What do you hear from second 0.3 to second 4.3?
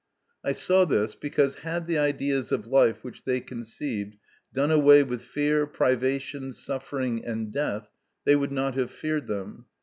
I saw this, because had the ideas of life which they conceived